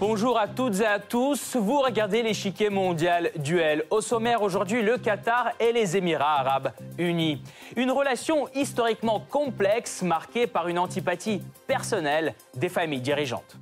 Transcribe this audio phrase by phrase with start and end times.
[0.00, 1.56] Bonjour à toutes et à tous.
[1.56, 3.84] Vous regardez l'échiquier mondial duel.
[3.90, 7.42] Au sommaire aujourd'hui, le Qatar et les Émirats arabes unis.
[7.76, 13.56] Une relation historiquement complexe marquée par une antipathie personnelle des familles dirigeantes.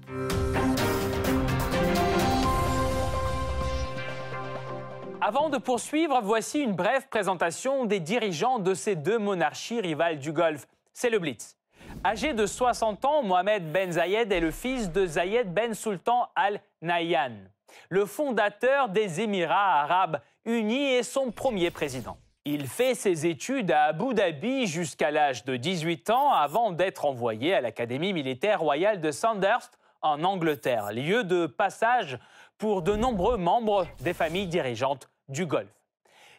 [5.29, 10.31] Avant de poursuivre, voici une brève présentation des dirigeants de ces deux monarchies rivales du
[10.31, 10.69] Golfe.
[10.93, 11.57] C'est le Blitz.
[12.05, 16.61] Âgé de 60 ans, Mohamed Ben Zayed est le fils de Zayed Ben Sultan Al
[16.81, 17.33] Nahyan,
[17.89, 22.19] le fondateur des Émirats arabes unis et son premier président.
[22.45, 27.53] Il fait ses études à Abu Dhabi jusqu'à l'âge de 18 ans avant d'être envoyé
[27.53, 32.17] à l'Académie militaire royale de Sandhurst en Angleterre, lieu de passage
[32.59, 35.69] pour de nombreux membres des familles dirigeantes du Golfe.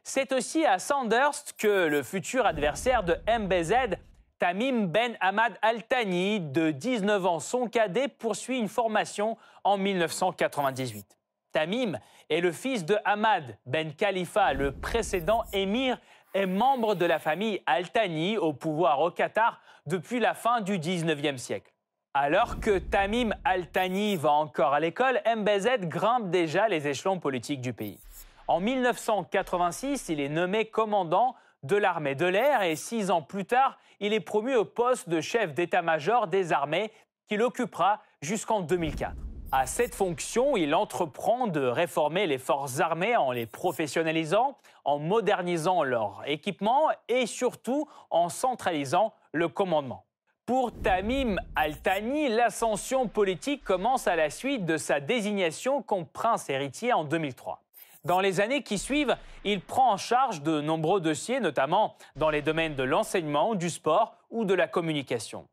[0.04, 3.98] C'est aussi à Sandhurst que le futur adversaire de MBZ
[4.40, 11.18] Tamim Ben Ahmad Al-Thani, de 19 ans, son cadet, poursuit une formation en 1998.
[11.52, 11.98] Tamim
[12.30, 16.00] est le fils de Ahmad Ben Khalifa, le précédent émir
[16.34, 21.38] et membre de la famille Al-Thani au pouvoir au Qatar depuis la fin du 19e
[21.38, 21.74] siècle.
[22.14, 27.74] Alors que Tamim Al-Thani va encore à l'école, MBZ grimpe déjà les échelons politiques du
[27.74, 28.00] pays.
[28.48, 33.78] En 1986, il est nommé commandant de l'armée de l'air et six ans plus tard,
[34.00, 36.92] il est promu au poste de chef d'état-major des armées
[37.28, 39.12] qu'il occupera jusqu'en 2004.
[39.52, 45.84] À cette fonction, il entreprend de réformer les forces armées en les professionnalisant, en modernisant
[45.84, 50.06] leur équipement et surtout en centralisant le commandement.
[50.46, 56.94] Pour Tamim Al-Thani, l'ascension politique commence à la suite de sa désignation comme prince héritier
[56.94, 57.62] en 2003.
[58.08, 62.42] Dans les années qui suivent, il prend en charge de nombreux dossiers, notamment dans les
[62.42, 65.46] domaines de l'enseignement, du sport ou de la communication.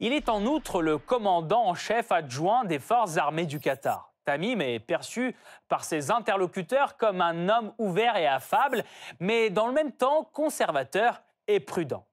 [0.00, 4.12] Il est en outre le commandant en chef adjoint des forces armées du Qatar.
[4.24, 5.36] Tamim est perçu
[5.68, 8.82] par ses interlocuteurs comme un homme ouvert et affable,
[9.20, 12.04] mais dans le même temps conservateur et prudent.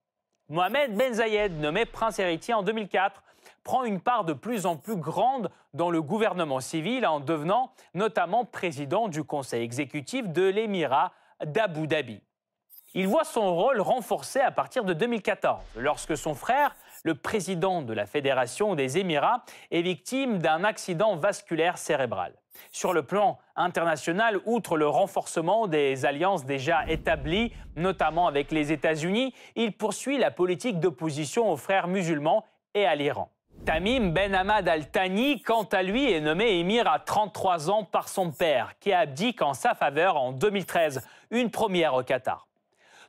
[0.50, 3.24] Mohamed Ben Zayed, nommé prince héritier en 2004,
[3.64, 8.46] prend une part de plus en plus grande dans le gouvernement civil en devenant notamment
[8.46, 11.12] président du conseil exécutif de l'émirat
[11.46, 12.22] d'Abu Dhabi.
[12.96, 17.92] Il voit son rôle renforcé à partir de 2014, lorsque son frère, le président de
[17.92, 22.36] la Fédération des Émirats, est victime d'un accident vasculaire cérébral.
[22.72, 29.34] Sur le plan international, outre le renforcement des alliances déjà établies, notamment avec les États-Unis,
[29.56, 33.33] il poursuit la politique d'opposition aux frères musulmans et à l'Iran.
[33.66, 38.30] Tamim Ben Ahmad Al-Thani, quant à lui, est nommé émir à 33 ans par son
[38.30, 42.46] père, qui abdique en sa faveur en 2013, une première au Qatar.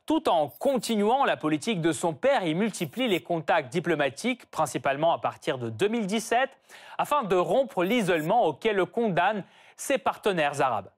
[0.05, 5.17] Tout en continuant la politique de son père, il multiplie les contacts diplomatiques, principalement à
[5.17, 6.49] partir de 2017,
[6.97, 9.43] afin de rompre l'isolement auquel le condamnent
[9.75, 10.89] ses partenaires arabes.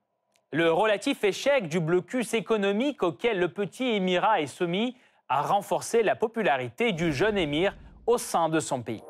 [0.51, 4.95] Le relatif échec du blocus économique auquel le petit émirat est soumis
[5.29, 7.75] a renforcé la popularité du jeune émir
[8.05, 9.01] au sein de son pays.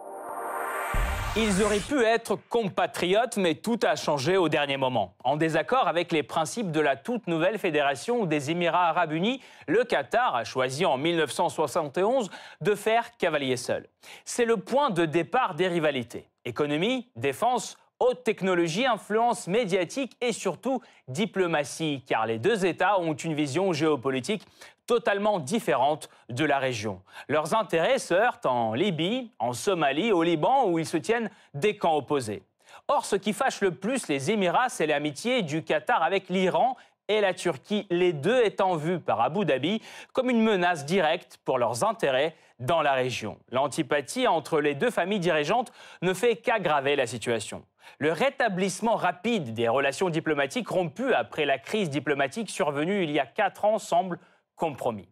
[1.36, 5.14] Ils auraient pu être compatriotes, mais tout a changé au dernier moment.
[5.24, 9.84] En désaccord avec les principes de la toute nouvelle fédération des Émirats arabes unis, le
[9.84, 13.88] Qatar a choisi en 1971 de faire cavalier seul.
[14.26, 16.28] C'est le point de départ des rivalités.
[16.46, 23.34] Économie, défense, haute technologie, influence médiatique et surtout diplomatie, car les deux États ont une
[23.34, 24.44] vision géopolitique
[24.88, 27.02] totalement différentes de la région.
[27.28, 31.78] Leurs intérêts se heurtent en Libye, en Somalie, au Liban, où ils se tiennent des
[31.78, 32.44] camps opposés.
[32.88, 36.78] Or, ce qui fâche le plus les Émirats, c'est l'amitié du Qatar avec l'Iran
[37.10, 39.82] et la Turquie, les deux étant vus par Abu Dhabi
[40.14, 43.38] comme une menace directe pour leurs intérêts dans la région.
[43.52, 45.72] L'antipathie entre les deux familles dirigeantes
[46.02, 47.64] ne fait qu'aggraver la situation.
[48.00, 53.26] Le rétablissement rapide des relations diplomatiques rompues après la crise diplomatique survenue il y a
[53.26, 54.20] quatre ans semble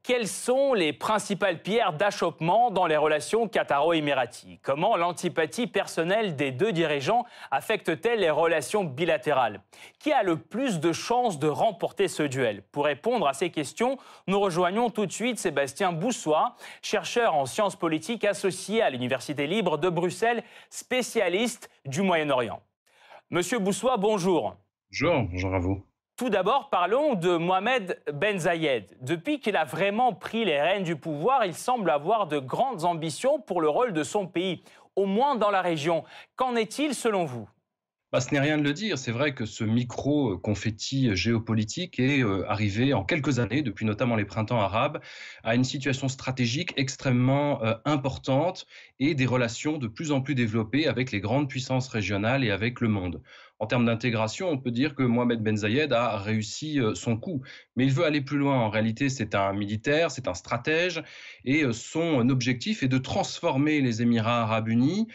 [0.01, 6.71] Quelles sont les principales pierres d'achoppement dans les relations qataro-émiraties Comment l'antipathie personnelle des deux
[6.71, 9.62] dirigeants affecte-t-elle les relations bilatérales?
[10.00, 12.63] Qui a le plus de chances de remporter ce duel?
[12.71, 17.75] Pour répondre à ces questions, nous rejoignons tout de suite Sébastien Boussois, chercheur en sciences
[17.75, 22.62] politiques associé à l'Université libre de Bruxelles, spécialiste du Moyen-Orient.
[23.30, 24.56] Monsieur Boussois, bonjour.
[24.89, 25.83] Bonjour, bonjour à vous.
[26.17, 28.85] Tout d'abord, parlons de Mohamed Ben Zayed.
[29.01, 33.41] Depuis qu'il a vraiment pris les rênes du pouvoir, il semble avoir de grandes ambitions
[33.41, 34.63] pour le rôle de son pays,
[34.95, 36.06] au moins dans la région.
[36.38, 37.50] Qu'en est-il selon vous?
[38.13, 38.97] Bah, ce n'est rien de le dire.
[38.97, 44.23] C'est vrai que ce micro-confetti géopolitique est euh, arrivé en quelques années, depuis notamment les
[44.23, 45.01] printemps arabes,
[45.44, 48.67] à une situation stratégique extrêmement euh, importante
[49.01, 52.79] et des relations de plus en plus développées avec les grandes puissances régionales et avec
[52.79, 53.21] le monde.
[53.60, 57.42] En termes d'intégration, on peut dire que Mohamed Ben Zayed a réussi euh, son coup.
[57.75, 58.57] Mais il veut aller plus loin.
[58.57, 61.04] En réalité, c'est un militaire, c'est un stratège.
[61.46, 65.07] Et son objectif est de transformer les Émirats arabes unis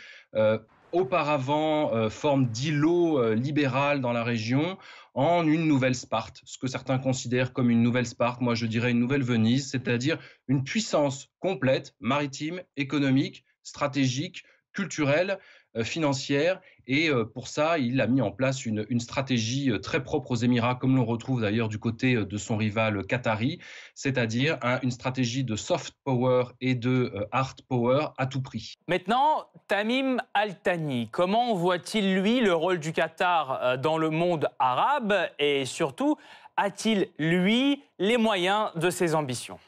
[0.93, 4.79] auparavant euh, forme d'îlot euh, libéral dans la région
[5.15, 8.91] en une nouvelle Sparte, ce que certains considèrent comme une nouvelle Sparte, moi je dirais
[8.91, 15.39] une nouvelle Venise, c'est-à-dire une puissance complète, maritime, économique, stratégique, culturelle,
[15.77, 16.61] euh, financière.
[16.93, 20.35] Et euh, pour ça, il a mis en place une, stratégie euh, très propre aux
[20.35, 23.61] Émirats, comme l'on retrouve d'ailleurs du côté de son rival qatari,
[23.95, 28.75] c'est-à-dire une stratégie de soft power et de hard power à tout prix.
[28.89, 35.15] Maintenant, Tamim Al-Thani, comment voit-il, lui, le rôle du Qatar dans le monde arabe?
[35.39, 36.17] Et surtout,
[36.57, 39.61] a-t-il, lui, les moyens de ses ambitions?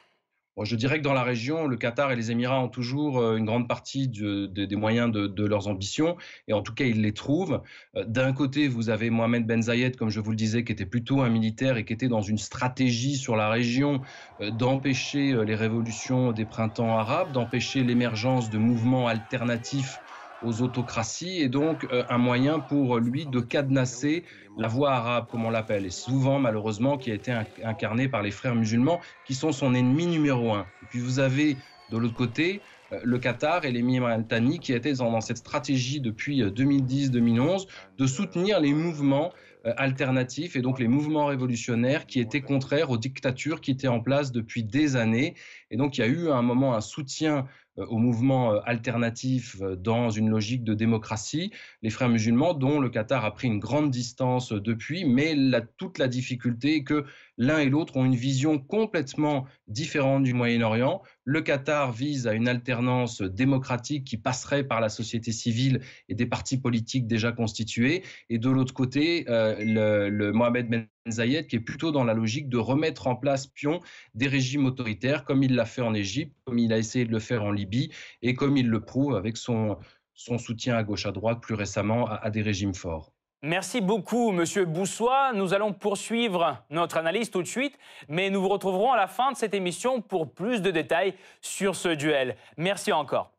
[0.63, 3.47] Je dirais que dans la région, le Qatar et les Émirats ont toujours euh, une
[3.47, 6.17] grande partie des moyens de, leurs ambitions,
[6.47, 7.63] et en tout cas, ils les trouvent.
[7.97, 10.87] Euh, d'un côté, vous avez Mohamed Ben Zayed, comme je vous le disais, qui était
[10.87, 14.03] plutôt un militaire et qui était dans une stratégie sur la région
[14.41, 19.99] euh, d'empêcher les révolutions des printemps arabes, d'empêcher l'émergence de mouvements alternatifs
[20.43, 24.25] aux autocraties et donc euh, un moyen pour lui de cadenasser
[24.59, 27.33] la voie arabe, comme on l'appelle, et souvent malheureusement qui a été
[27.65, 30.67] incarné par les frères musulmans, qui sont son ennemi numéro un.
[30.83, 31.57] Et puis vous avez
[31.91, 32.61] de l'autre côté
[32.93, 37.65] euh, le Qatar et l'émir Al-Thani qui étaient dans, cette stratégie depuis 2010-2011 euh,
[37.99, 39.33] de soutenir les mouvements
[39.77, 44.33] alternatifs et donc les mouvements révolutionnaires qui étaient contraires aux dictatures qui étaient en place
[44.33, 45.35] depuis des années.
[45.73, 47.49] Et donc il y a eu à un moment un soutien
[47.79, 52.79] euh, au mouvement euh, alternatif euh, dans une logique de démocratie, les frères musulmans, dont
[52.79, 55.35] le Qatar a pris une grande distance depuis, mais
[55.79, 57.07] toute la difficulté est que
[57.39, 61.01] l'un et l'autre ont une vision complètement différente du Moyen-Orient.
[61.25, 65.81] Le Qatar vise à une alternance démocratique qui passerait par la société civile
[66.11, 71.47] et des partis politiques déjà constitués, et de l'autre côté, le, le Mohamed Ben Zayed
[71.47, 73.81] qui est plutôt dans la logique de remettre en place pion
[74.15, 77.19] des régimes autoritaires comme il l'a fait en Égypte, comme il a essayé de le
[77.19, 77.91] faire en Libye
[78.23, 79.79] et comme il le prouve avec son,
[80.15, 83.13] son soutien à gauche à droite plus récemment à, des régimes forts.
[83.45, 85.33] Merci beaucoup, Monsieur Boussois.
[85.33, 87.77] Nous allons poursuivre notre analyse tout de suite,
[88.09, 91.75] mais nous vous retrouverons à la fin de cette émission pour plus de détails sur
[91.75, 92.37] ce duel.
[92.57, 93.32] Merci encore.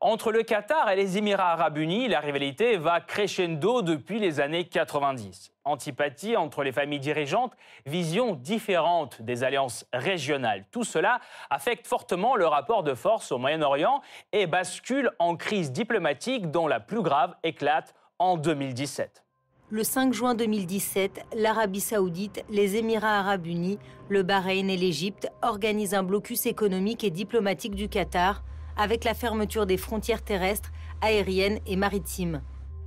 [0.00, 4.64] Entre le Qatar et les Émirats arabes unis, la rivalité va crescendo depuis les années
[4.64, 5.52] 90.
[5.64, 7.52] Antipathie entre les familles dirigeantes,
[7.86, 10.66] vision différente des alliances régionales.
[10.70, 14.02] Tout cela affecte fortement le rapport de force au Moyen-Orient
[14.32, 19.22] et bascule en crise diplomatique dont la plus grave éclate en 2017.
[19.70, 25.94] Le 5 juin 2017, l'Arabie saoudite, les Émirats arabes unis, le Bahreïn et l'Égypte organisent
[25.94, 28.42] un blocus économique et diplomatique du Qatar
[28.76, 32.42] avec la fermeture des frontières terrestres, aériennes et maritimes.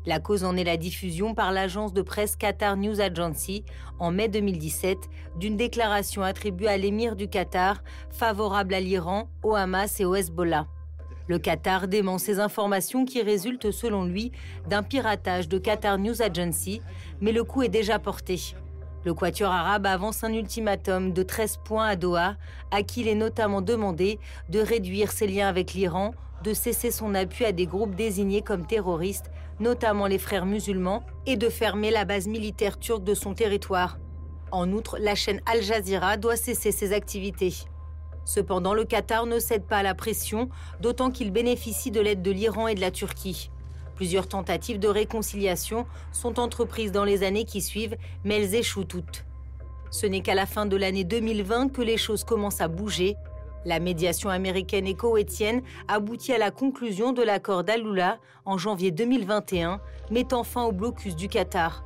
[0.07, 3.65] La cause en est la diffusion par l'agence de presse Qatar News Agency
[3.99, 4.97] en mai 2017
[5.35, 10.67] d'une déclaration attribuée à l'émir du Qatar favorable à l'Iran, au Hamas et au Hezbollah.
[11.27, 14.31] Le Qatar dément ces informations qui résultent selon lui
[14.69, 16.81] d'un piratage de Qatar News Agency,
[17.19, 18.39] mais le coup est déjà porté.
[19.07, 22.35] Le Quatuor arabe avance un ultimatum de 13 points à Doha,
[22.71, 27.15] à qui il est notamment demandé de réduire ses liens avec l'Iran, de cesser son
[27.15, 32.03] appui à des groupes désignés comme terroristes, notamment les frères musulmans, et de fermer la
[32.03, 33.97] base militaire turque de son territoire.
[34.51, 37.53] En outre, la chaîne Al Jazeera doit cesser ses activités.
[38.25, 40.49] Cependant, le Qatar ne cède pas à la pression,
[40.81, 43.51] d'autant qu'il bénéficie de l'aide de l'Iran et de la Turquie.
[43.97, 49.25] Plusieurs tentatives de réconciliation sont entreprises dans les années qui suivent, mais elles échouent toutes.
[49.89, 53.15] Ce n'est qu'à la fin de l'année 2020 que les choses commencent à bouger.
[53.65, 59.81] La médiation américaine et koweïtienne aboutit à la conclusion de l'accord d'Aloula en janvier 2021,
[60.11, 61.83] mettant fin au blocus du Qatar.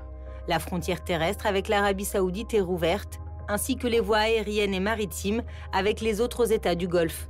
[0.50, 5.44] La frontière terrestre avec l'Arabie saoudite est rouverte, ainsi que les voies aériennes et maritimes
[5.72, 7.30] avec les autres États du Golfe.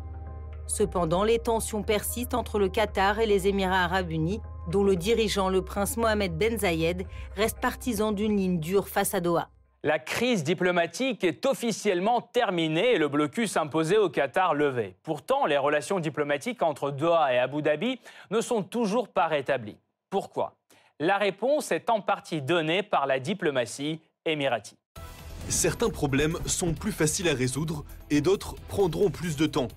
[0.65, 5.49] Cependant, les tensions persistent entre le Qatar et les Émirats arabes unis, dont le dirigeant,
[5.49, 9.49] le prince Mohamed Ben Zayed, reste partisan d'une ligne dure face à Doha.
[9.83, 14.95] La crise diplomatique est officiellement terminée et le blocus imposé au Qatar levé.
[15.01, 17.99] Pourtant, les relations diplomatiques entre Doha et Abu Dhabi
[18.29, 19.79] ne sont toujours pas rétablies.
[20.11, 20.53] Pourquoi?
[20.99, 24.77] La réponse est en partie donnée par la diplomatie émirati.
[25.49, 29.67] Certains problèmes sont plus faciles à résoudre et d'autres prendront plus de temps.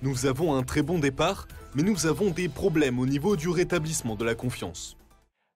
[0.00, 4.14] Nous avons un très bon départ, mais nous avons des problèmes au niveau du rétablissement
[4.14, 4.96] de la confiance.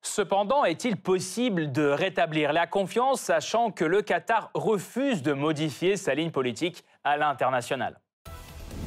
[0.04, 6.16] Cependant, est-il possible de rétablir la confiance sachant que le Qatar refuse de modifier sa
[6.16, 8.00] ligne politique à l'international?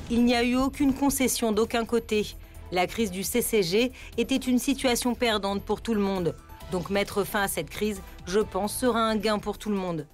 [0.10, 2.36] Il n'y a eu aucune concession d'aucun côté.
[2.74, 6.36] La crise du CCG était une situation perdante pour tout le monde.
[6.74, 10.06] Donc mettre fin à cette crise, je pense, sera un gain pour tout le monde.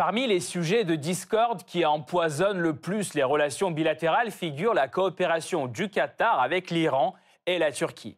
[0.00, 5.66] Parmi les sujets de discorde qui empoisonnent le plus les relations bilatérales figure la coopération
[5.66, 7.14] du Qatar avec l'Iran
[7.44, 8.16] et la Turquie.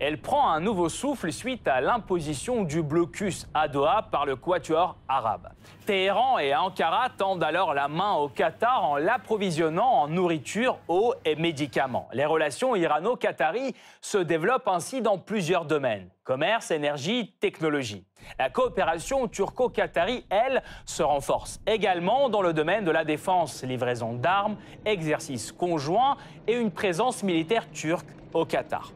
[0.00, 4.96] Elle prend un nouveau souffle suite à l'imposition du blocus à Doha par le quatuor
[5.08, 5.48] arabe.
[5.86, 11.36] Téhéran et Ankara tendent alors la main au Qatar en l'approvisionnant en nourriture, eau et
[11.36, 12.08] médicaments.
[12.12, 18.04] Les relations irano-qataries se développent ainsi dans plusieurs domaines commerce, énergie, technologie.
[18.38, 24.56] La coopération turco-qatari, elle, se renforce également dans le domaine de la défense, livraison d'armes,
[24.86, 28.90] exercices conjoints et une présence militaire turque au Qatar.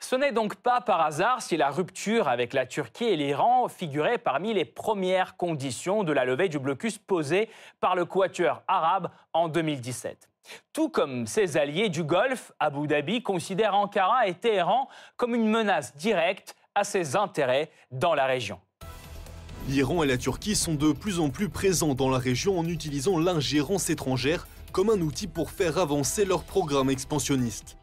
[0.00, 4.18] Ce n'est donc pas par hasard si la rupture avec la Turquie et l'Iran figurait
[4.18, 7.48] parmi les premières conditions de la levée du blocus posé
[7.80, 10.28] par le Quatuor arabe en 2017.
[10.72, 15.96] Tout comme ses alliés du Golfe, Abu Dhabi considère Ankara et Téhéran comme une menace
[15.96, 18.60] directe à ses intérêts dans la région.
[19.68, 23.18] L'Iran et la Turquie sont de plus en plus présents dans la région en utilisant
[23.18, 27.77] l'ingérence étrangère comme un outil pour faire avancer leur programme expansionniste.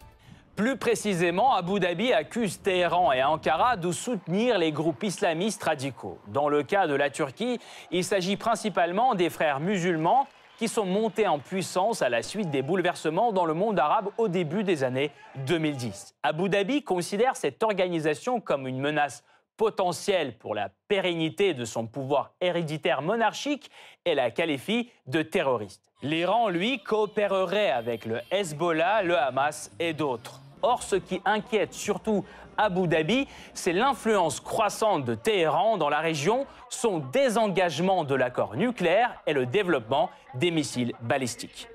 [0.55, 6.17] Plus précisément, Abu Dhabi accuse Téhéran et Ankara de soutenir les groupes islamistes radicaux.
[6.27, 7.59] Dans le cas de la Turquie,
[7.91, 12.62] il s'agit principalement des frères musulmans qui sont montés en puissance à la suite des
[12.62, 15.12] bouleversements dans le monde arabe au début des années
[15.45, 16.15] 2010.
[16.24, 19.25] Abu Dhabi considère cette organisation comme une menace
[19.57, 23.69] potentielle pour la pérennité de son pouvoir héréditaire monarchique
[24.05, 25.91] et la qualifie de terroriste.
[26.01, 30.41] L'Iran, lui, coopérerait avec le Hezbollah, le Hamas et d'autres.
[30.65, 32.25] Or, ce qui inquiète surtout
[32.57, 39.13] Abu Dhabi, c'est l'influence croissante de Téhéran dans la région, son désengagement de l'accord nucléaire
[39.27, 41.67] et le développement des missiles balistiques.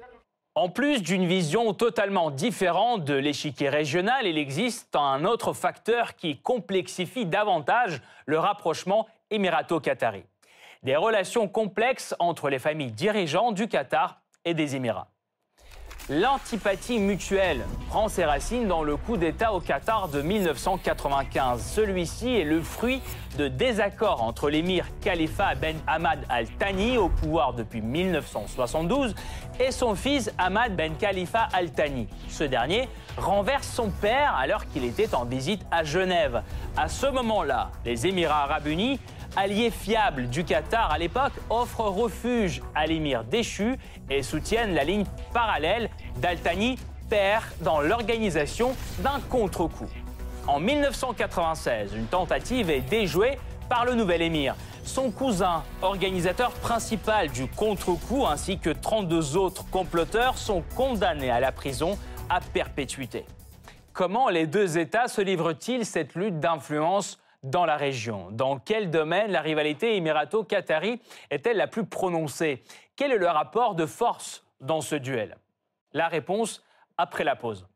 [0.56, 6.38] En plus d'une vision totalement différente de l'échiquier régional, il existe un autre facteur qui
[6.38, 10.24] complexifie davantage le rapprochement émirato-qatari.
[10.82, 15.12] Des relations complexes entre les familles dirigeantes du Qatar et des Émirats.
[16.10, 21.62] L'antipathie mutuelle prend ses racines dans le coup d'État au Qatar de 1995.
[21.62, 23.00] Celui-ci est le fruit
[23.38, 29.14] de désaccords entre l'émir Khalifa Ben Ahmad Al Thani, au pouvoir depuis 1972,
[29.60, 32.08] et son fils Ahmad Ben Khalifa Al Thani.
[32.28, 36.42] Ce dernier renverse son père alors qu'il était en visite à Genève.
[36.76, 38.98] À ce moment-là, les Émirats arabes unis
[39.36, 43.76] alliés fiables du Qatar à l'époque, offrent refuge à l'émir déchu
[44.08, 49.88] et soutiennent la ligne parallèle d'Al-Thani, père dans l'organisation d'un contre-coup.
[50.46, 54.54] En 1996, une tentative est déjouée par le nouvel émir.
[54.84, 61.52] Son cousin, organisateur principal du contre-coup, ainsi que 32 autres comploteurs sont condamnés à la
[61.52, 63.26] prison à perpétuité.
[63.92, 69.30] Comment les deux États se livrent-ils cette lutte d'influence dans la région Dans quel domaine
[69.30, 72.62] la rivalité émirato-qatari est-elle la plus prononcée?
[72.96, 75.36] Quel est le rapport de force dans ce duel?
[75.92, 76.62] La réponse
[76.98, 77.66] après la pause.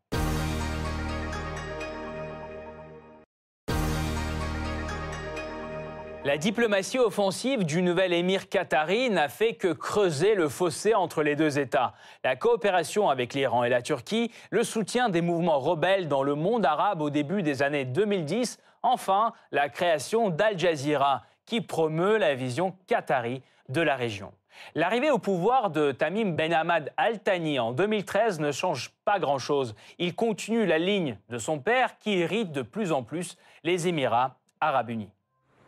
[6.26, 11.36] La diplomatie offensive du nouvel émir qatari n'a fait que creuser le fossé entre les
[11.36, 11.92] deux États.
[12.24, 16.64] La coopération avec l'Iran et la Turquie, le soutien des mouvements rebelles dans le monde
[16.64, 22.76] arabe au début des années 2010, enfin la création d'Al Jazeera, qui promeut la vision
[22.86, 24.32] qatari de la région.
[24.74, 29.74] L'arrivée au pouvoir de Tamim Ben Hamad Al Thani en 2013 ne change pas grand-chose.
[29.98, 34.36] Il continue la ligne de son père qui hérite de plus en plus les Émirats
[34.60, 35.10] arabes unis.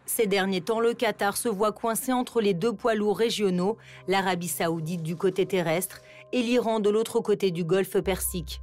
[0.06, 4.46] Ces derniers temps, le Qatar se voit coincé entre les deux poids lourds régionaux, l'Arabie
[4.46, 6.00] saoudite du côté terrestre
[6.32, 8.61] et l'Iran de l'autre côté du golfe Persique.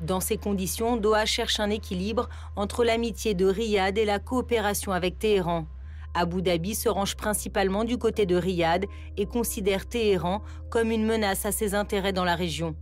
[0.00, 5.18] Dans ces conditions, Doha cherche un équilibre entre l'amitié de Riyad et la coopération avec
[5.18, 5.66] Téhéran.
[6.14, 8.86] Abu Dhabi se range principalement du côté de Riyad
[9.18, 12.74] et considère Téhéran comme une menace à ses intérêts dans la région.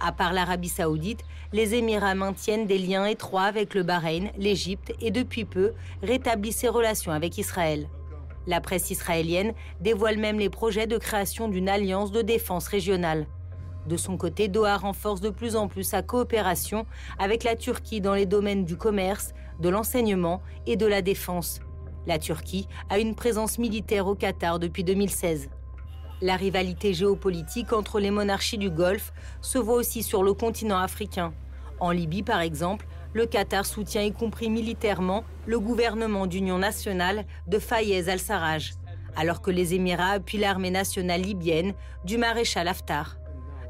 [0.00, 1.20] À part l'Arabie saoudite,
[1.52, 6.68] les Émirats maintiennent des liens étroits avec le Bahreïn, l'Égypte et depuis peu rétablissent ses
[6.68, 7.88] relations avec Israël.
[8.46, 13.26] La presse israélienne dévoile même les projets de création d'une alliance de défense régionale.
[13.90, 16.86] De son côté, Doha renforce de plus en plus sa coopération
[17.18, 21.58] avec la Turquie dans les domaines du commerce, de l'enseignement et de la défense.
[22.06, 25.50] La Turquie a une présence militaire au Qatar depuis 2016.
[26.20, 31.34] La rivalité géopolitique entre les monarchies du Golfe se voit aussi sur le continent africain.
[31.80, 37.58] En Libye, par exemple, le Qatar soutient y compris militairement le gouvernement d'union nationale de
[37.58, 38.74] Fayez al-Sarraj,
[39.16, 43.19] alors que les Émirats appuient l'armée nationale libyenne du maréchal Haftar.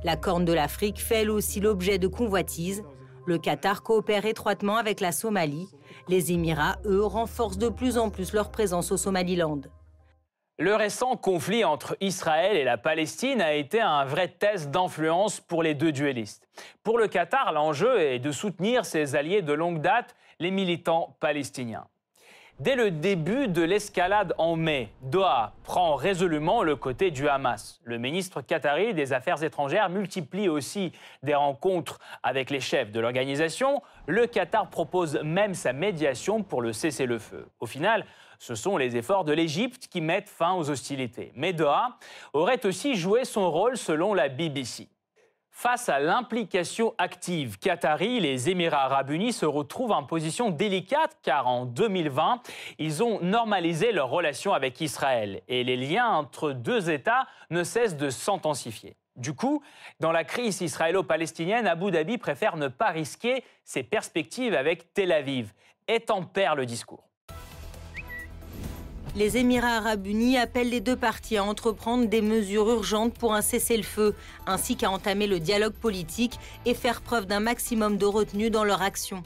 [0.03, 2.83] La Corne de l'Afrique fait elle aussi l'objet de convoitises.
[3.27, 5.69] Le Qatar coopère étroitement avec la Somalie.
[6.09, 9.61] Les Émirats, eux, renforcent de plus en plus leur présence au Somaliland.
[10.59, 15.63] Le récent conflit entre Israël et la Palestine a été un vrai test d'influence pour
[15.63, 16.49] les deux duellistes.
[16.83, 21.87] Pour le Qatar, l'enjeu est de soutenir ses alliés de longue date, les militants palestiniens.
[22.61, 27.81] Dès le début de l'escalade en mai, Doha prend résolument le côté du Hamas.
[27.85, 33.81] Le ministre qatari des Affaires étrangères multiplie aussi des rencontres avec les chefs de l'organisation.
[34.07, 37.49] Le Qatar propose même sa médiation pour le cessez-le-feu.
[37.61, 38.05] Au final,
[38.39, 41.33] ce sont les efforts de l'Égypte qui mettent fin aux hostilités.
[41.37, 41.97] Mais Doha
[42.35, 44.87] aurait aussi joué son rôle selon la BBC.
[45.51, 51.47] Face à l'implication active qatari, les Émirats arabes unis se retrouvent en position délicate car
[51.47, 52.41] en 2020,
[52.79, 57.97] ils ont normalisé leurs relations avec Israël et les liens entre deux États ne cessent
[57.97, 58.97] de s'intensifier.
[59.17, 59.63] Du coup,
[59.99, 65.53] dans la crise israélo-palestinienne, Abu Dhabi préfère ne pas risquer ses perspectives avec Tel Aviv
[65.89, 67.10] et tempère le discours.
[69.17, 73.43] Les Émirats arabes unis appellent les deux parties à entreprendre des mesures urgentes pour un
[73.43, 74.15] cessez-le-feu,
[74.47, 78.83] ainsi qu'à entamer le dialogue politique et faire preuve d'un maximum de retenue dans leur
[78.83, 79.25] action.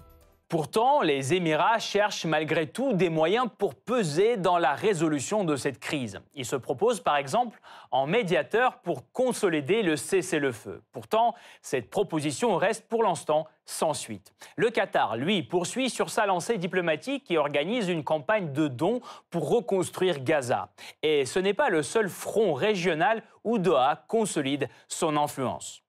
[0.48, 5.80] Pourtant, les Émirats cherchent malgré tout des moyens pour peser dans la résolution de cette
[5.80, 6.20] crise.
[6.34, 7.60] Ils se proposent par exemple
[7.90, 10.82] en médiateur pour consolider le cessez-le-feu.
[10.92, 14.34] Pourtant, cette proposition reste pour l'instant sans suite.
[14.56, 19.48] Le Qatar, lui, poursuit sur sa lancée diplomatique et organise une campagne de dons pour
[19.48, 20.68] reconstruire Gaza.
[21.02, 25.83] Et ce n'est pas le seul front régional où Doha consolide son influence.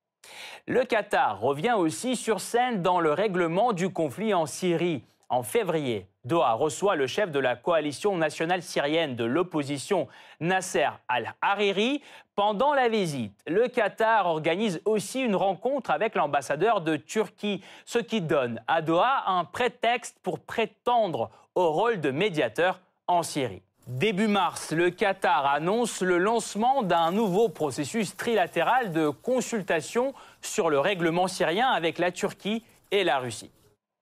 [0.68, 5.04] Le Qatar revient aussi sur scène dans le règlement du conflit en Syrie.
[5.30, 10.08] En février, Doha reçoit le chef de la coalition nationale syrienne de l'opposition,
[10.40, 12.02] Nasser al-Hariri.
[12.36, 18.22] Pendant la visite, le Qatar organise aussi une rencontre avec l'ambassadeur de Turquie, ce qui
[18.22, 23.62] donne à Doha un prétexte pour prétendre au rôle de médiateur en Syrie.
[23.88, 30.80] Début mars, le Qatar annonce le lancement d'un nouveau processus trilatéral de consultation sur le
[30.80, 33.52] règlement syrien avec la Turquie et la Russie.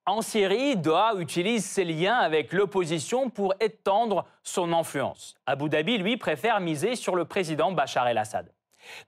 [0.06, 5.36] En Syrie, Doha utilise ses liens avec l'opposition pour étendre son influence.
[5.46, 8.50] Abu Dhabi, lui, préfère miser sur le président Bachar el-Assad.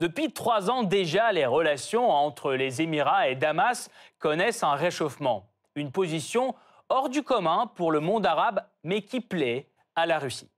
[0.02, 5.48] Depuis trois ans déjà, les relations entre les Émirats et Damas connaissent un réchauffement.
[5.76, 6.54] Une position
[6.90, 10.50] hors du commun pour le monde arabe, mais qui plaît à la Russie.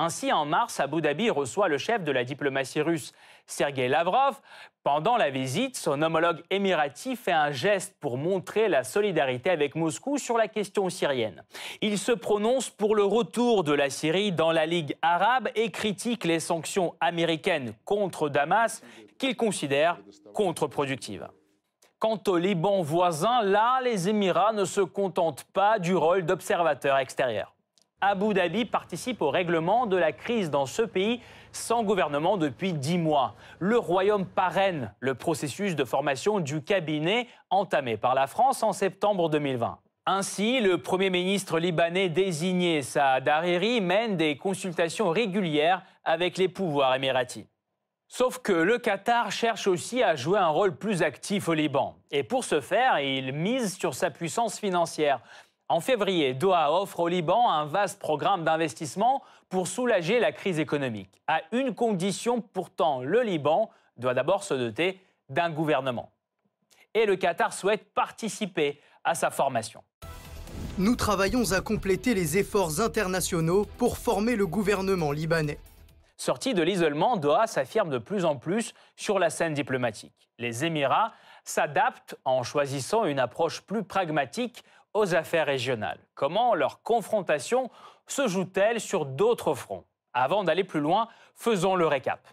[0.00, 3.12] Ainsi, en mars, Abu Dhabi reçoit le chef de la diplomatie russe,
[3.46, 4.40] Sergei Lavrov.
[4.84, 10.16] Pendant la visite, son homologue émirati fait un geste pour montrer la solidarité avec Moscou
[10.16, 11.42] sur la question syrienne.
[11.80, 16.24] Il se prononce pour le retour de la Syrie dans la Ligue arabe et critique
[16.24, 18.82] les sanctions américaines contre Damas
[19.18, 19.98] qu'il considère
[20.32, 21.26] contre-productives.
[21.98, 27.52] Quant au Liban voisin, là, les Émirats ne se contentent pas du rôle d'observateur extérieur.
[28.00, 32.96] Abu Dhabi participe au règlement de la crise dans ce pays sans gouvernement depuis dix
[32.96, 33.34] mois.
[33.58, 39.28] Le Royaume parraine le processus de formation du cabinet entamé par la France en septembre
[39.28, 39.78] 2020.
[40.06, 46.94] Ainsi, le Premier ministre libanais désigné Saad Hariri mène des consultations régulières avec les pouvoirs
[46.94, 47.46] émiratis.
[48.10, 51.98] Sauf que le Qatar cherche aussi à jouer un rôle plus actif au Liban.
[52.10, 55.20] Et pour ce faire, il mise sur sa puissance financière.
[55.70, 61.20] En février, Doha offre au Liban un vaste programme d'investissement pour soulager la crise économique.
[61.26, 66.10] À une condition pourtant, le Liban doit d'abord se doter d'un gouvernement.
[66.94, 69.84] Et le Qatar souhaite participer à sa formation.
[70.78, 75.58] Nous travaillons à compléter les efforts internationaux pour former le gouvernement libanais.
[76.16, 80.30] Sorti de l'isolement, Doha s'affirme de plus en plus sur la scène diplomatique.
[80.38, 81.12] Les Émirats
[81.44, 86.00] s'adaptent en choisissant une approche plus pragmatique aux affaires régionales.
[86.14, 87.70] Comment leur confrontation
[88.06, 89.84] se joue-t-elle sur d'autres fronts?
[90.12, 92.26] Avant d'aller plus loin, faisons le récap.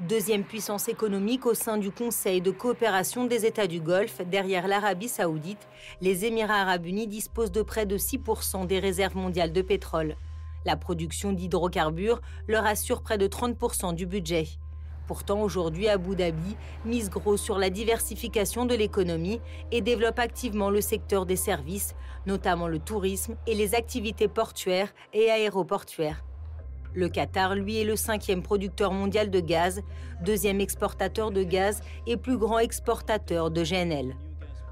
[0.00, 5.08] Deuxième puissance économique au sein du Conseil de coopération des États du Golfe, derrière l'Arabie
[5.08, 5.66] saoudite,
[6.02, 10.16] les Émirats arabes unis disposent de près de 6% des réserves mondiales de pétrole.
[10.66, 14.48] La production d'hydrocarbures leur assure près de 30% du budget.
[15.06, 19.40] Pourtant, aujourd'hui, Abu Dhabi mise gros sur la diversification de l'économie
[19.70, 21.94] et développe activement le secteur des services,
[22.26, 26.24] notamment le tourisme et les activités portuaires et aéroportuaires.
[26.92, 29.82] Le Qatar, lui, est le cinquième producteur mondial de gaz,
[30.22, 34.16] deuxième exportateur de gaz et plus grand exportateur de GNL.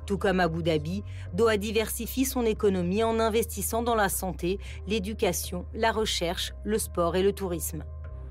[0.06, 5.92] Tout comme Abu Dhabi, Doha diversifie son économie en investissant dans la santé, l'éducation, la
[5.92, 7.84] recherche, le sport et le tourisme.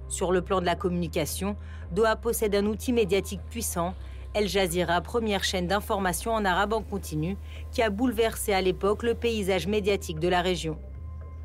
[0.07, 1.55] Sur le plan de la communication,
[1.91, 3.93] Doha possède un outil médiatique puissant,
[4.33, 7.37] El Jazeera, première chaîne d'information en arabe en continu,
[7.71, 10.77] qui a bouleversé à l'époque le paysage médiatique de la région.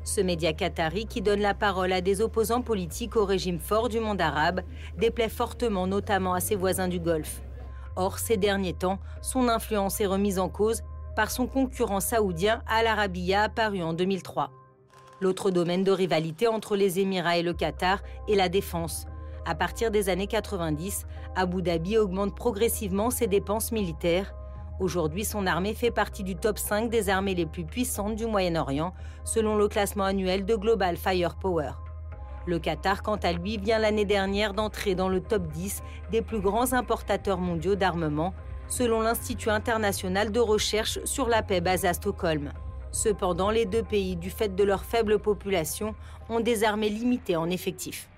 [0.03, 3.99] Ce média qatari, qui donne la parole à des opposants politiques au régime fort du
[3.99, 4.61] monde arabe,
[4.97, 7.41] déplaît fortement notamment à ses voisins du Golfe.
[7.95, 10.81] Or, ces derniers temps, son influence est remise en cause
[11.15, 14.51] par son concurrent saoudien Al Arabiya apparu en 2003.
[15.21, 19.05] L'autre domaine de rivalité entre les Émirats et le Qatar est la défense.
[19.45, 21.05] À partir des années 90,
[21.35, 24.33] Abu Dhabi augmente progressivement ses dépenses militaires.
[24.79, 28.93] Aujourd'hui, son armée fait partie du top 5 des armées les plus puissantes du Moyen-Orient,
[29.25, 31.71] selon le classement annuel de Global Firepower.
[32.45, 36.39] Le Qatar, quant à lui, vient l'année dernière d'entrer dans le top 10 des plus
[36.39, 38.33] grands importateurs mondiaux d'armement,
[38.69, 42.53] selon l'Institut international de recherche sur la paix basé à Stockholm.
[42.91, 45.95] Cependant, les deux pays, du fait de leur faible population,
[46.29, 48.09] ont des armées limitées en effectifs.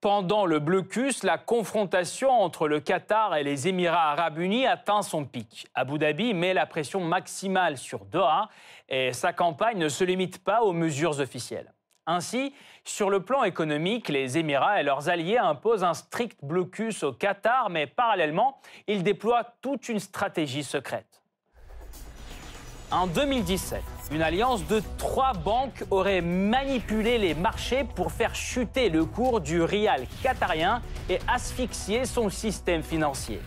[0.00, 5.24] Pendant le blocus, la confrontation entre le Qatar et les Émirats arabes unis atteint son
[5.24, 5.66] pic.
[5.74, 8.48] Abu Dhabi met la pression maximale sur Doha
[8.88, 11.72] et sa campagne ne se limite pas aux mesures officielles.
[12.06, 17.12] Ainsi, sur le plan économique, les Émirats et leurs alliés imposent un strict blocus au
[17.12, 21.20] Qatar, mais parallèlement, ils déploient toute une stratégie secrète.
[22.92, 29.04] En 2017, une alliance de trois banques aurait manipulé les marchés pour faire chuter le
[29.04, 33.40] cours du rial qatarien et asphyxier son système financier.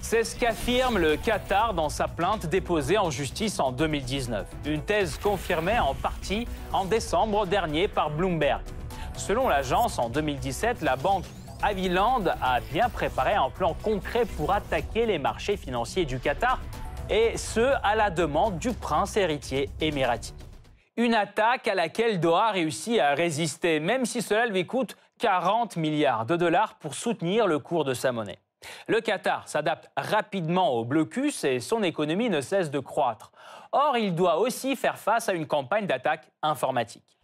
[0.00, 4.46] C'est ce qu'affirme le Qatar dans sa plainte déposée en justice en 2019.
[4.66, 8.60] Une thèse confirmée en partie en décembre dernier par Bloomberg.
[9.16, 11.24] Selon l'agence, en 2017, la banque
[11.62, 16.60] Aviland a bien préparé un plan concret pour attaquer les marchés financiers du Qatar,
[17.10, 20.34] et ce, à la demande du prince héritier émirati.
[20.96, 26.26] Une attaque à laquelle Doha réussit à résister, même si cela lui coûte 40 milliards
[26.26, 28.38] de dollars pour soutenir le cours de sa monnaie.
[28.86, 33.32] Le Qatar s'adapte rapidement au blocus et son économie ne cesse de croître.
[33.72, 37.18] Or, il doit aussi faire face à une campagne d'attaque informatique.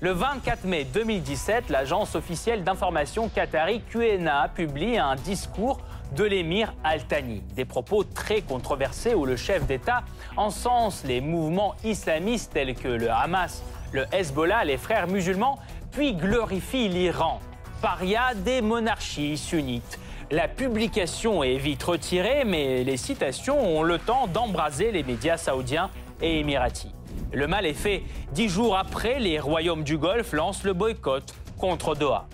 [0.00, 5.78] Le 24 mai 2017, l'agence officielle d'information qatari QNA publie un discours
[6.14, 7.42] de l'émir Al-Thani.
[7.54, 10.04] Des propos très controversés où le chef d'État
[10.36, 15.58] encense les mouvements islamistes tels que le Hamas, le Hezbollah, les frères musulmans,
[15.90, 17.40] puis glorifie l'Iran,
[17.82, 19.98] paria des monarchies sunnites.
[20.30, 25.90] La publication est vite retirée, mais les citations ont le temps d'embraser les médias saoudiens
[26.22, 26.92] et émiratis.
[27.32, 28.02] Le mal est fait.
[28.32, 32.26] Dix jours après, les royaumes du Golfe lancent le boycott contre Doha.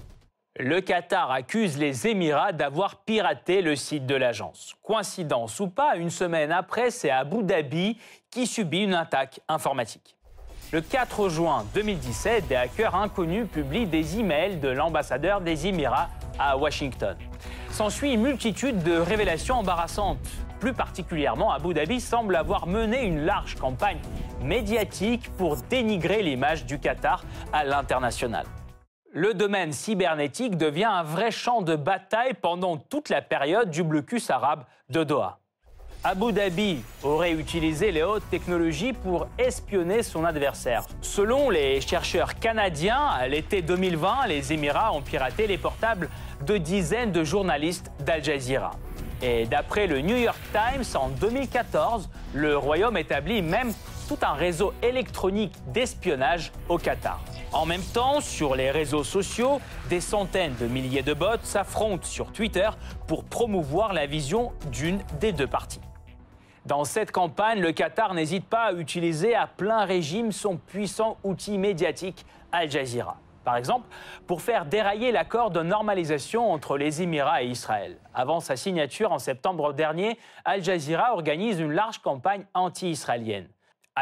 [0.58, 4.74] Le Qatar accuse les Émirats d'avoir piraté le site de l'agence.
[4.82, 7.96] Coïncidence ou pas, une semaine après, c'est Abu Dhabi
[8.32, 10.16] qui subit une attaque informatique.
[10.72, 16.56] Le 4 juin 2017, des hackers inconnus publient des emails de l'ambassadeur des Émirats à
[16.56, 17.16] Washington.
[17.70, 20.18] S'ensuit une multitude de révélations embarrassantes.
[20.58, 24.00] Plus particulièrement, Abu Dhabi semble avoir mené une large campagne
[24.42, 28.46] médiatique pour dénigrer l'image du Qatar à l'international.
[29.12, 34.30] Le domaine cybernétique devient un vrai champ de bataille pendant toute la période du blocus
[34.30, 35.40] arabe de Doha.
[36.04, 40.84] Abu Dhabi aurait utilisé les hautes technologies pour espionner son adversaire.
[41.02, 46.08] Selon les chercheurs canadiens, l'été 2020, les Émirats ont piraté les portables
[46.46, 48.70] de dizaines de journalistes d'Al Jazeera.
[49.22, 53.72] Et d'après le New York Times, en 2014, le Royaume établit même
[54.08, 57.20] tout un réseau électronique d'espionnage au Qatar.
[57.52, 62.30] En même temps, sur les réseaux sociaux, des centaines de milliers de bots s'affrontent sur
[62.30, 62.70] Twitter
[63.08, 65.80] pour promouvoir la vision d'une des deux parties.
[66.64, 71.58] Dans cette campagne, le Qatar n'hésite pas à utiliser à plein régime son puissant outil
[71.58, 73.16] médiatique Al Jazeera.
[73.44, 73.88] Par exemple,
[74.28, 77.96] pour faire dérailler l'accord de normalisation entre les Émirats et Israël.
[78.14, 83.48] Avant sa signature en septembre dernier, Al Jazeera organise une large campagne anti-israélienne.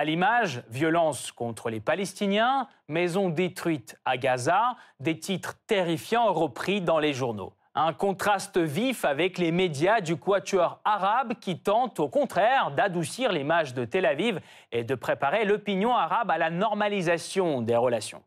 [0.00, 7.00] À l'image, violence contre les Palestiniens, maisons détruites à Gaza, des titres terrifiants repris dans
[7.00, 7.52] les journaux.
[7.74, 13.74] Un contraste vif avec les médias du quatuor arabe qui tentent au contraire d'adoucir l'image
[13.74, 14.38] de Tel Aviv
[14.70, 18.22] et de préparer l'opinion arabe à la normalisation des relations.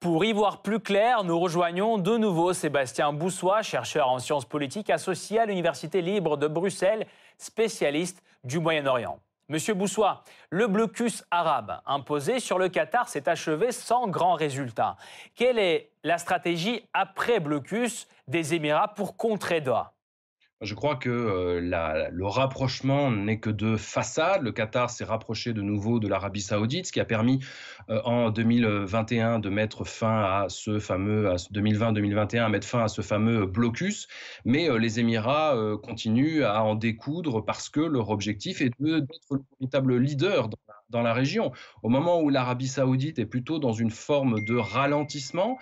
[0.00, 4.90] Pour y voir plus clair, nous rejoignons de nouveau Sébastien Boussois, chercheur en sciences politiques
[4.90, 7.06] associé à l'Université libre de Bruxelles,
[7.38, 9.20] spécialiste du Moyen-Orient.
[9.48, 14.96] Monsieur Boussois, le blocus arabe imposé sur le Qatar s'est achevé sans grand résultat.
[15.36, 19.95] Quelle est la stratégie après blocus des Émirats pour contrer Doha?
[20.62, 24.42] Je crois que euh, le rapprochement n'est que de façade.
[24.42, 27.40] Le Qatar s'est rapproché de nouveau de l'Arabie saoudite, ce qui a permis
[27.90, 33.02] euh, en 2021 de mettre fin à ce fameux, 2020-2021, à mettre fin à ce
[33.02, 34.08] fameux blocus.
[34.46, 39.42] Mais euh, les Émirats continuent à en découdre parce que leur objectif est d'être le
[39.60, 40.48] véritable leader
[40.88, 41.52] dans la région.
[41.82, 45.58] Au moment où l'Arabie saoudite est plutôt dans une forme de ralentissement,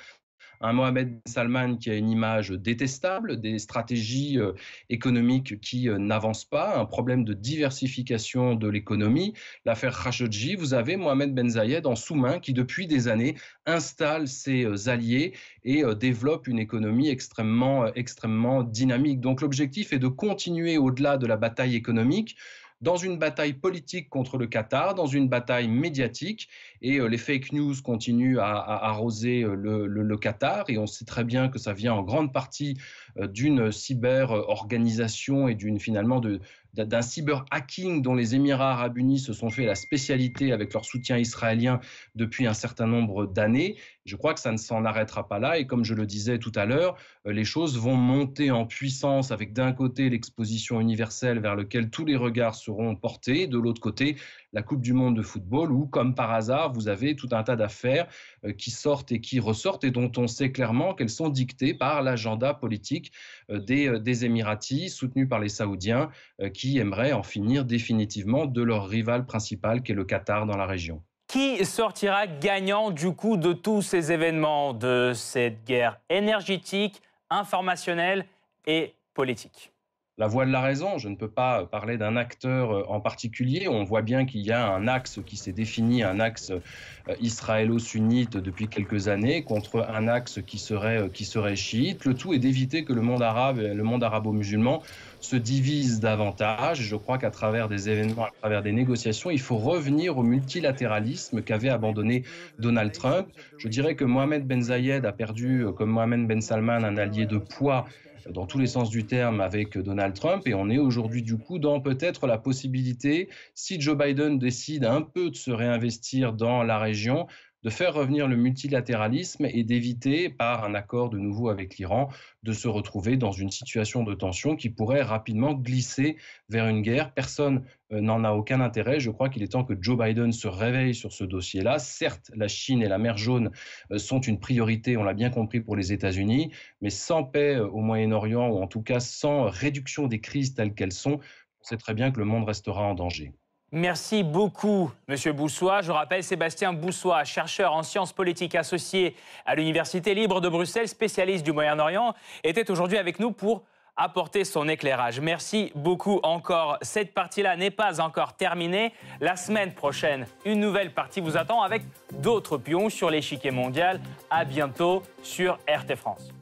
[0.65, 4.53] un Mohamed Salman qui a une image détestable, des stratégies euh,
[4.89, 9.35] économiques qui euh, n'avancent pas, un problème de diversification de l'économie.
[9.67, 13.35] L'affaire Khashoggi, vous avez Mohamed Ben Zayed en sous-main qui depuis des années
[13.67, 19.21] installe ses euh, alliés et développe une économie extrêmement, extrêmement dynamique.
[19.21, 22.37] Donc l'objectif est de continuer au-delà de la bataille économique
[22.85, 26.51] dans une bataille politique contre le Qatar, dans une bataille médiatique.
[26.83, 28.51] Et euh, les fake news continuent à,
[28.85, 30.67] arroser euh, le, Qatar.
[30.69, 32.77] Et on sait très bien que ça vient en grande partie
[33.19, 36.41] euh, d'une cyber-organisation et d'une finalement de,
[36.75, 41.19] d'un cyber-hacking dont les Émirats arabes unis se sont fait la spécialité avec leur soutien
[41.19, 41.81] israélien
[42.15, 43.77] depuis un certain nombre d'années.
[44.05, 45.59] Je crois que ça ne s'en arrêtera pas là.
[45.59, 49.31] Et comme je le disais tout à l'heure, euh, les choses vont monter en puissance
[49.31, 54.17] avec d'un côté l'exposition universelle vers lequel tous les regards seront portés, de l'autre côté
[54.55, 57.57] la Coupe du Monde de football, où, comme par hasard, vous avez tout un tas
[57.57, 58.07] d'affaires
[58.45, 62.03] euh, qui sortent et qui ressortent et dont on sait clairement qu'elles sont dictées par
[62.03, 63.13] l'agenda politique
[63.51, 66.11] euh, des, euh, des Émiratis, soutenus par les Saoudiens,
[66.53, 70.67] qui aimeraient en finir définitivement de leur rival principal, qui est le Qatar dans la
[70.67, 71.03] région.
[71.27, 78.25] Qui sortira gagnant du coup de tous ces événements, de cette guerre énergétique, informationnelle
[78.67, 79.74] et politique?
[80.17, 80.97] La voie de la raison.
[80.99, 83.67] Je ne peux pas parler d'un acteur euh, en particulier.
[83.69, 88.37] On voit bien qu'il y a un axe qui s'est défini, un axe euh, israélo-sunnite
[88.37, 92.05] depuis quelques années contre un axe qui serait, euh, qui serait chiite.
[92.05, 94.83] Le tout est d'éviter que le monde arabe, le monde arabo-musulman
[95.21, 96.83] se divise davantage.
[96.83, 101.43] Je crois qu'à travers des événements, à travers des négociations, il faut revenir au multilatéralisme
[101.43, 102.23] qu'avait abandonné
[102.61, 103.27] Donald Trump.
[103.59, 107.39] Je dirais que Mohamed Ben Zayed a perdu, comme Mohamed Ben Salman, un allié de
[107.39, 107.87] poids
[108.31, 110.47] dans tous les sens du terme avec Donald Trump.
[110.47, 115.03] Et on est aujourd'hui du coup dans peut-être la possibilité, si Joe Biden décide un
[115.03, 117.27] peu de se réinvestir dans la région,
[117.65, 122.09] de faire revenir le multilatéralisme et d'éviter, par un accord de nouveau avec l'Iran,
[122.43, 126.19] de se retrouver dans une situation de tension qui pourrait rapidement glisser
[126.51, 127.13] vers une guerre.
[127.15, 129.01] Personne euh, n'en a aucun intérêt.
[129.01, 131.79] Je crois qu'il est temps que Joe Biden se réveille sur ce dossier-là.
[131.79, 133.51] Certes, la Chine et la mer Jaune
[133.91, 137.67] euh, sont une priorité, on l'a bien compris pour les États-Unis, mais sans paix euh,
[137.67, 141.19] au Moyen-Orient, ou en tout cas sans réduction des crises telles qu'elles sont,
[141.61, 143.33] on sait très bien que le monde restera en danger.
[143.77, 145.83] Merci beaucoup, Monsieur Boussois.
[145.83, 151.45] Je rappelle Sébastien Boussois, chercheur en sciences politiques associé à l'Université libre de Bruxelles, spécialiste
[151.45, 153.65] du Moyen-Orient, était aujourd'hui avec nous pour
[153.97, 155.19] apporter son éclairage.
[155.19, 156.79] Merci beaucoup encore.
[156.83, 158.93] Cette partie-là n'est pas encore terminée.
[159.21, 161.83] La semaine prochaine, une nouvelle partie vous attend avec
[162.13, 164.01] d'autres pions sur l'échiquier mondial.
[164.31, 166.33] À bientôt sur RT France.